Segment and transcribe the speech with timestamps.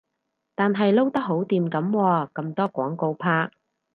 [0.55, 3.51] 但係撈得好掂噉喎，咁多廣告拍